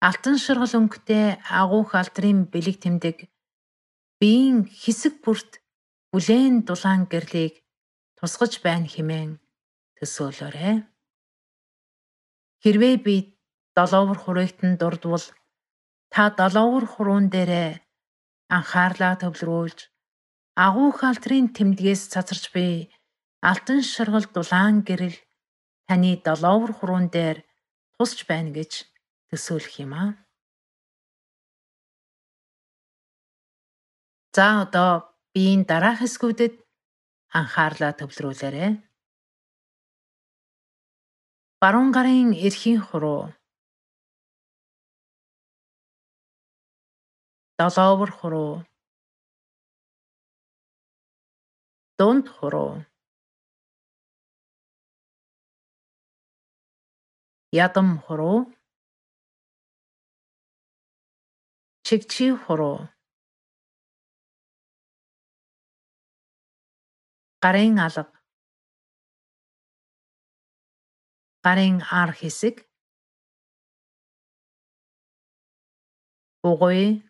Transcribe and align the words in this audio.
алтан 0.07 0.35
шаргал 0.43 0.73
өнгөтэй 0.79 1.25
агуу 1.61 1.83
халдрын 1.87 2.39
бэлэг 2.51 2.77
тэмдэг 2.83 3.17
биеийн 4.19 4.67
хэсэг 4.81 5.13
бүрт 5.23 5.51
бүлээн 6.11 6.55
дулаан 6.67 7.01
гэрлийг 7.11 7.63
тусгаж 8.19 8.53
байна 8.65 8.87
хэмээн 8.93 9.31
төсөөлөөрэй. 9.97 10.75
Хэрвээ 12.63 12.95
би 13.05 13.15
долоовор 13.77 14.19
хураягтан 14.21 14.71
дурдвал 14.81 15.25
та 16.13 16.23
долоовор 16.39 16.85
хуруун 16.93 17.27
дээрээ 17.33 17.71
анхаарлаа 18.55 19.15
төвлөрүүлж 19.21 19.79
агуу 20.65 20.89
халтрын 20.99 21.47
тэмдгээс 21.55 22.01
цацарч 22.13 22.45
би 22.55 22.91
алтан 23.49 23.79
шаргал 23.93 24.27
дулаан 24.35 24.75
гэрэл 24.87 25.17
таны 25.87 26.11
долоовор 26.27 26.71
хуруун 26.75 27.07
дээр 27.15 27.37
тусч 27.95 28.17
байна 28.29 28.51
гэж 28.57 28.71
төсөөлөх 29.33 29.75
юм 29.81 29.93
аа. 29.97 30.09
За 34.37 34.45
одоо 34.61 34.91
биеийн 35.33 35.65
дараах 35.69 35.99
хэсгүүдэд 36.01 36.53
анхаарлаа 37.39 37.91
төвлөрүүлээрэй. 37.97 38.71
Баруун 41.61 41.89
гарын 41.95 42.29
эрхийн 42.45 42.81
хуруу 42.87 43.21
долоовор 47.57 48.11
хуруу 48.19 48.53
дунд 51.97 52.25
хуруу 52.35 52.71
ядам 57.65 57.89
хуруу 58.05 58.37
чигчи 61.85 62.27
хуруу. 62.43 62.79
Гарын 67.43 67.75
алга. 67.85 68.03
Гарын 71.45 71.77
ар 72.01 72.11
хэсэг. 72.19 72.55
Бугуй. 76.43 77.03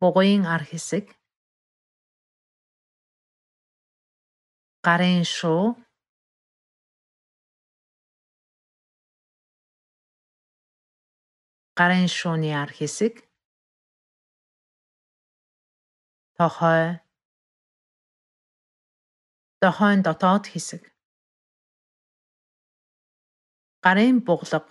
Бугуйн 0.00 0.42
ар 0.54 0.62
хэсэг. 0.70 1.06
Гарын 4.86 5.24
шуу 5.34 5.76
гарын 11.82 12.06
шууны 12.16 12.50
ар 12.62 12.70
хэсэг. 12.78 13.14
Тохой. 16.38 17.02
Дохойн 19.62 20.00
дотоод 20.06 20.44
хэсэг. 20.52 20.82
Гарын 23.84 24.16
буглаг. 24.26 24.66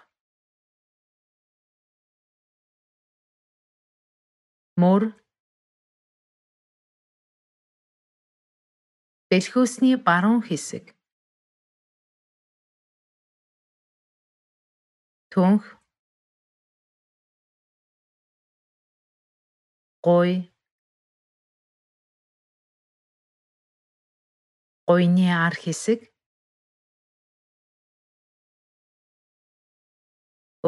Мөр. 4.82 5.04
Бэлхүүсний 9.30 9.96
баруун 10.08 10.42
хэсэг. 10.48 10.96
Түнх 15.32 15.81
гуй 20.06 20.32
гуйны 24.88 25.28
ар 25.46 25.56
хэсэг. 25.62 26.00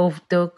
Өвдөг. 0.03 0.51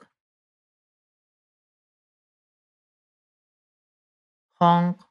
Хонго 4.58 5.03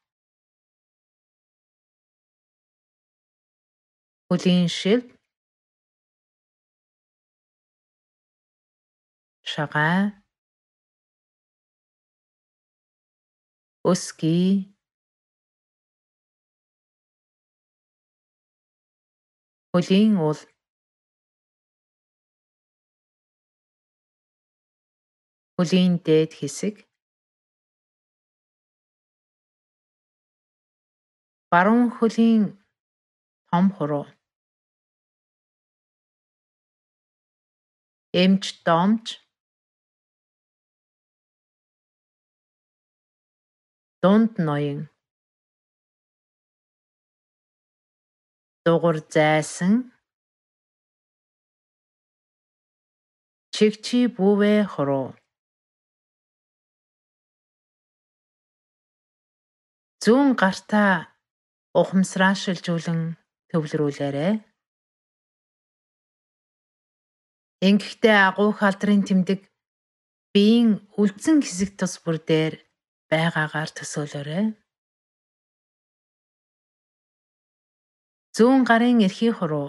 хөлийн 4.29 4.69
шив 4.79 5.03
шагай 9.53 10.24
өсгий. 13.91 14.75
Хөлийн 19.73 20.17
уул. 20.25 20.41
Хөлийн 25.57 25.93
дээд 26.07 26.33
хэсэг. 26.39 26.77
Баруун 31.51 31.91
хөлийн 31.97 32.43
том 33.51 33.67
хуруу. 33.77 34.07
Эмч 38.23 38.45
домж 38.67 39.24
дунд 44.05 44.37
ноён. 44.47 44.81
Дугур 48.65 48.97
зайсан. 49.15 49.75
Чигчи 53.55 54.01
бүвэ 54.17 54.55
хуруу 54.73 55.09
зүүн 60.05 60.37
гартаа 60.37 61.09
ухамсараашилжуулан 61.81 63.17
төвлөрүүлээрэй. 63.49 64.35
Ингэхдээ 67.69 68.19
агуу 68.29 68.53
халдрын 68.53 69.01
тэмдэг 69.09 69.41
биеийн 70.37 70.85
үлдсэн 71.01 71.41
хэсэг 71.41 71.71
тус 71.81 71.97
бүр 72.05 72.21
дээр 72.21 72.64
байгаагаар 73.15 73.71
төсөөлөөрэй. 73.79 74.47
Зүүн 78.37 78.61
гарын 78.69 78.99
эрхий 79.07 79.33
хуруу. 79.39 79.69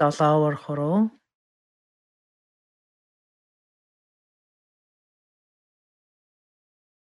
Долоовор 0.00 0.56
хуруу. 0.64 0.98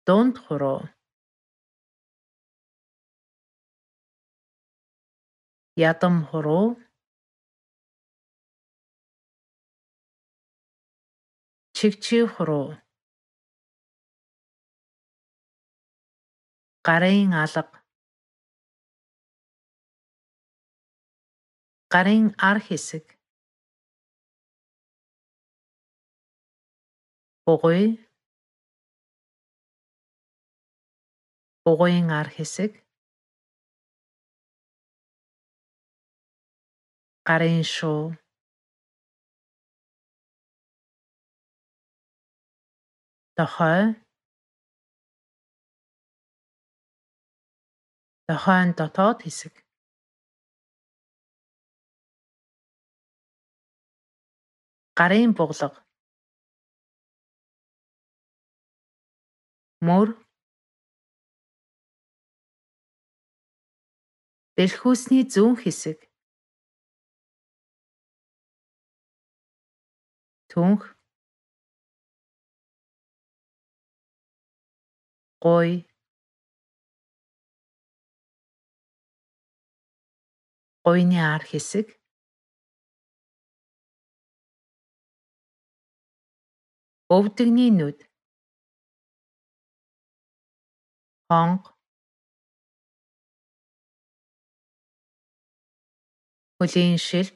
Дунд 0.06 0.34
хуруу. 0.44 0.80
Ядам 5.90 6.16
хуруу 6.28 6.87
чигчий 11.78 12.26
хуруу. 12.34 12.68
Гарын 16.86 17.30
алга. 17.42 17.62
Гарын 21.92 22.26
ар 22.48 22.58
хэсэг. 22.66 23.04
Бугуй. 27.46 27.84
Бугуйн 31.64 32.10
ар 32.20 32.28
хэсэг. 32.34 32.72
Гарын 37.28 37.62
шуу 37.74 38.18
дохой 43.38 43.94
дохойн 48.28 48.70
дотоод 48.78 49.18
хэсэг. 49.24 49.54
Гарын 54.98 55.30
буглаг. 55.38 55.74
Мөр. 59.86 60.08
Бэлхүүсний 64.56 65.22
зүүн 65.32 65.54
хэсэг. 65.62 65.98
Түнх 70.50 70.97
гуй 75.42 75.70
гуйны 80.84 81.18
ар 81.32 81.42
хэсэг. 81.50 81.86
Өвдөгний 87.16 87.70
нүд. 87.78 87.98
Хонго 91.28 91.70
хөлийн 96.58 96.98
шил. 97.06 97.28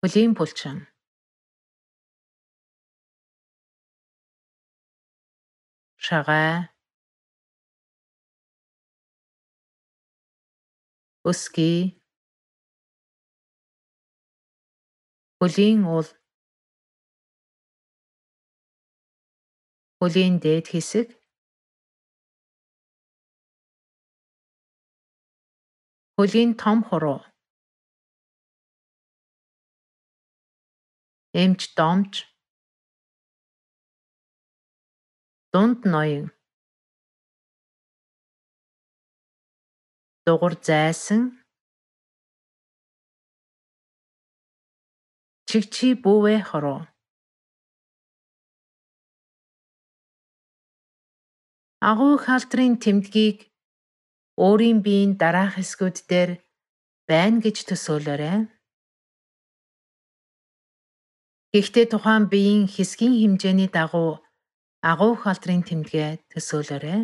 Хөлийн 0.00 0.32
булчин 0.38 0.91
шагаа. 6.12 6.68
Өсгий 11.30 11.80
хөлийн 15.40 15.80
уул. 15.92 16.08
Хөлийн 20.00 20.34
дээд 20.44 20.66
хэсэг. 20.72 21.08
Хөлийн 26.16 26.50
том 26.60 26.78
хуруу 26.88 27.20
эмч 31.42 31.60
домч 31.78 32.12
дунд 35.52 35.84
ноён. 35.84 36.32
Дугур 40.24 40.54
зайсан. 40.66 41.22
Чигчий 45.48 45.92
бүүвэ 46.04 46.36
хороо. 46.48 46.80
Агуу 51.90 52.16
халтрын 52.24 52.80
тэмдгийг 52.80 53.38
өөрийн 54.44 54.80
биеийн 54.84 55.12
дараах 55.20 55.60
хэсгүүд 55.60 55.96
дээр 56.10 56.30
байна 57.08 57.44
гэж 57.44 57.56
төсөөлөөрэй. 57.68 58.38
Гэхдээ 61.52 61.86
тухайн 61.92 62.24
биеийн 62.32 62.64
хэсгийн 62.74 63.14
хэмжээний 63.20 63.68
дагуу 63.68 64.21
агуу 64.90 65.14
халтрын 65.22 65.62
тэмдгээ 65.68 66.10
төсөөлөөрэй. 66.30 67.00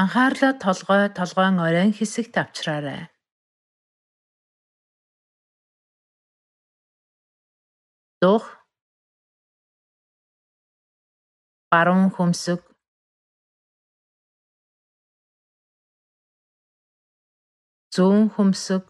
Анхаарлаа 0.00 0.52
толгой 0.64 1.02
толгойн 1.18 1.56
оройн 1.66 1.92
хэсэгт 1.98 2.34
авчраарай. 2.42 3.02
Дух 8.22 8.44
баруун 11.70 12.08
хөмсөг 12.16 12.60
зүүн 17.94 18.22
хөмсөг 18.34 18.84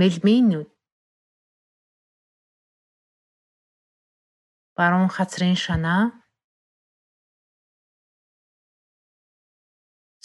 мэлмийн 0.00 0.44
нүд 0.50 0.68
баруун 4.78 5.08
хацрын 5.16 5.56
шанаа 5.64 6.02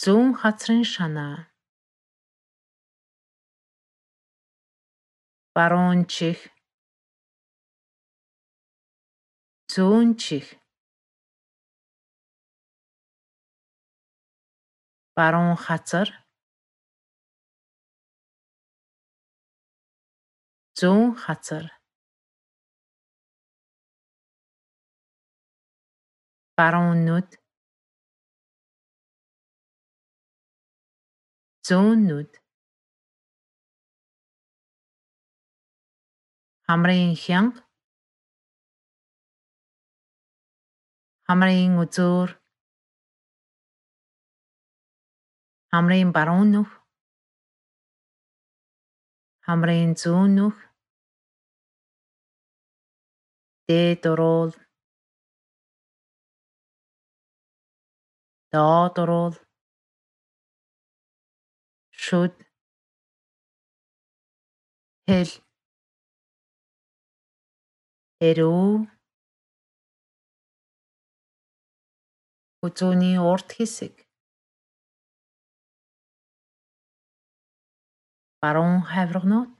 зүүн 0.02 0.28
хацрын 0.40 0.84
шанаа 0.94 1.36
баруун 5.58 6.06
чих. 6.06 6.38
Зүүн 9.74 10.14
чих. 10.22 10.46
Баруун 15.18 15.56
хазар 15.64 16.08
зүүн 20.78 21.18
хазар 21.18 21.66
баруун 26.58 26.98
нүд 27.06 27.28
зүүн 31.68 31.98
нүд 32.08 32.30
хамрын 36.66 37.16
хянга 37.24 37.68
хамрын 41.28 41.76
үзүүр. 41.82 42.30
Хамрын 45.72 46.12
баруун 46.16 46.54
нүх. 46.54 46.70
Хамрын 49.44 49.92
зүүн 50.02 50.30
нүх. 50.38 50.56
Дээд 53.68 54.08
уруул 54.08 54.56
доод 58.52 58.96
уруул 59.02 59.34
шүд. 62.04 62.34
Хэл. 65.08 65.32
Эрүү 68.28 68.88
үзүүний 72.66 73.16
урд 73.30 73.48
хэсэг. 73.56 73.94
Баруун 78.42 78.82
хавирганууд 78.90 79.52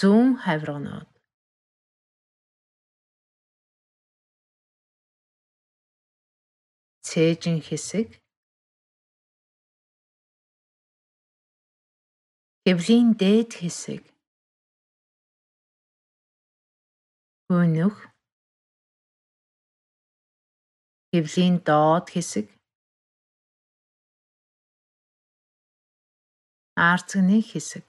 зүүн 0.00 0.28
хавирганууд 0.44 1.09
цээжин 7.10 7.58
хэсэг 7.66 8.08
хэвлийн 12.64 13.08
дээд 13.20 13.50
хэсэг 13.60 14.02
хөнөх 17.48 17.96
Хэвлийн 21.12 21.56
доод 21.66 22.06
хэсэг. 22.14 22.46
Арцгны 26.90 27.38
хэсэг. 27.50 27.86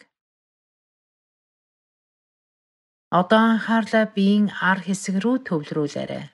Одоо 3.20 3.42
анхаарлаа 3.54 4.06
биеийн 4.16 4.48
ар 4.70 4.80
хэсэг 4.86 5.16
рүү 5.24 5.38
төвлөрүүлээрэй. 5.46 6.26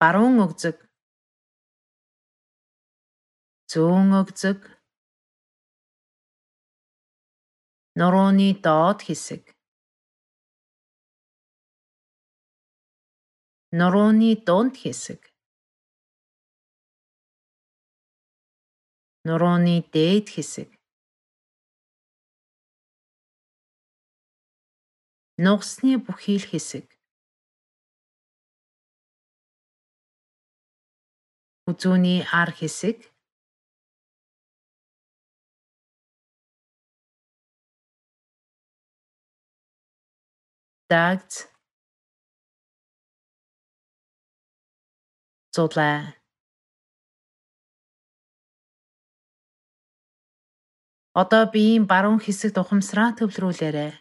Баруун 0.00 0.38
өгзөг. 0.40 0.78
Зүүн 3.70 4.10
өгзөг. 4.20 4.60
Нурууны 8.00 8.48
доод 8.64 9.04
хэсэг. 9.06 9.44
Нурууны 13.78 14.30
дунд 14.46 14.74
хэсэг. 14.82 15.20
Нурууны 19.26 19.84
дээд 19.92 20.26
хэсэг. 20.34 20.70
Нугасны 25.44 25.92
бүхий 26.04 26.40
л 26.40 26.48
хэсэг. 26.48 26.99
Үзүүний 31.70 32.20
ар 32.40 32.50
хэсэг. 32.58 32.96
Дагц 40.90 41.46
зулай 45.54 46.20
Одоо 51.20 51.42
биеийн 51.52 51.84
баруун 51.90 52.20
хэсэгт 52.22 52.56
ухамсараа 52.62 53.10
төвлөрүүлээрэй. 53.18 53.92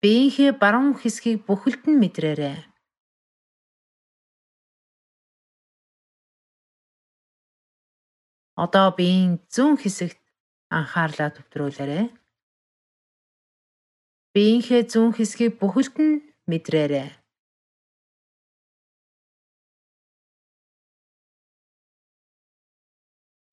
Биеийнхээ 0.00 0.50
баруун 0.62 0.96
хэсгийг 1.00 1.44
бүхэлд 1.46 1.84
нь 1.90 2.00
мэдрээрэй. 2.00 2.69
Одоо 8.64 8.88
биеийн 8.98 9.40
зүүн 9.54 9.76
хэсэгт 9.82 10.20
анхаарлаа 10.78 11.30
төвлөрүүлээрэй. 11.32 12.06
Биеийнхээ 14.34 14.82
зүүн 14.92 15.12
хэсгийг 15.16 15.52
бүхэлд 15.60 15.96
нь 16.04 16.22
мэдрээрэй. 16.50 17.08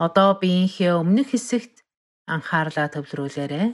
Одоо 0.06 0.30
биеийнхээ 0.42 0.94
өмнөх 1.02 1.28
хэсэгт 1.32 1.76
анхаарлаа 2.34 2.88
төвлөрүүлээрэй. 2.94 3.68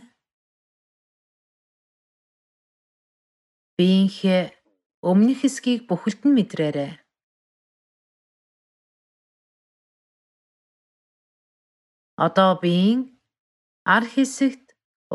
Биеийнхээ 3.77 4.41
өмнөх 5.09 5.39
хэсгийг 5.41 5.81
бүхэлд 5.89 6.21
нь 6.29 6.35
мэдрээрэй. 6.37 7.02
Одоо 12.25 12.51
биеийн 12.63 13.01
ар 13.95 14.05
хэсэгт 14.13 14.65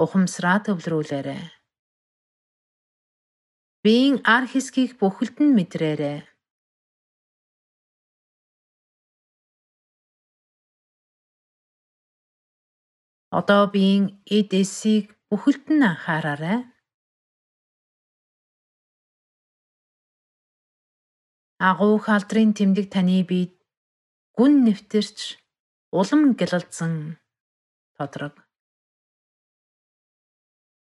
ухамсараа 0.03 0.59
төвлөрүүлээрэй. 0.65 1.45
Биеийн 3.85 4.17
ар 4.35 4.45
хэсгийг 4.53 4.91
бүхэлд 5.01 5.37
нь 5.45 5.57
мэдрээрэй. 5.59 6.19
Одоо 13.39 13.63
биеийн 13.75 14.05
эд 14.37 14.51
эсийг 14.63 15.07
бүхэлд 15.29 15.67
нь 15.77 15.87
анхаараарай. 15.91 16.61
Агуу 21.69 21.97
халдрын 22.07 22.51
тэмдэг 22.59 22.87
таны 22.95 23.19
биед 23.31 23.53
гүн 24.37 24.53
нэвтэрч 24.67 25.19
улам 25.91 26.35
гялалзсан 26.37 27.17
тодрог. 27.97 28.37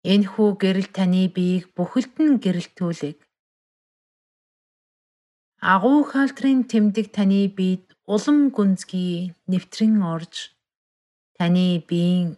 Энэхүү 0.04 0.48
гэрэл 0.62 0.88
таны 0.92 1.22
биеийг 1.32 1.72
бүхэлд 1.76 2.14
нь 2.20 2.40
гэрэлтүүлэг. 2.44 3.18
Агуу 5.62 6.02
халдрын 6.10 6.66
тэмдэг 6.70 7.06
таны 7.16 7.46
биед 7.56 7.94
улам 8.04 8.50
гүнзгий 8.50 9.32
нэвтрэн 9.50 10.02
орж 10.14 10.34
таны 11.38 11.78
биеийн 11.88 12.36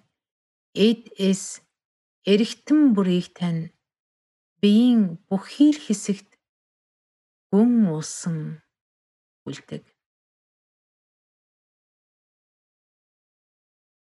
эд 0.76 1.02
эс 1.16 1.64
эргэтэн 2.28 2.92
бүрийг 2.94 3.32
тань 3.38 3.72
биеийн 4.60 5.18
бүхий 5.28 5.72
л 5.72 5.80
хэсэгт 5.80 6.30
гүн 7.50 7.88
уусан 7.90 8.38
үлдэг. 9.48 9.93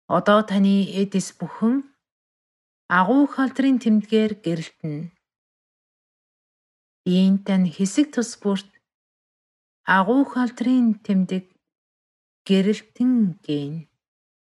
Одоо 0.08 0.44
таны 0.44 0.84
эдис 1.02 1.32
бүхэн 1.40 1.88
агуу 2.92 3.24
халдрын 3.32 3.80
тэмдгээр 3.84 4.32
гэрэлтэнэ. 4.44 5.12
Биеийнтэй 7.04 7.58
нь 7.60 7.72
хэсэг 7.76 8.12
тус 8.14 8.36
бүрт 8.42 8.68
агуу 9.98 10.24
халдрын 10.28 11.00
тэмдэг 11.06 11.46
гэрэлтэн 12.48 13.40
гээ. 13.46 13.88